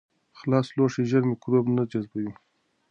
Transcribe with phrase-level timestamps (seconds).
[0.39, 2.31] خلاص لوښي ژر میکروبونه جذبوي.